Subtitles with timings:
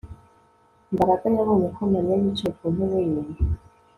[0.93, 3.21] Mbaraga yabonye ko Mariya yicaye ku ntebe ye